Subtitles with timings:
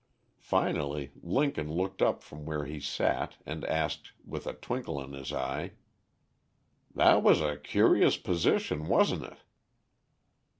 [0.39, 5.31] Finally Lincoln looked up from where he sat, and asked, with a twinkle in his
[5.31, 5.73] eye:
[6.95, 9.37] "That was a curious position, wasn't it?"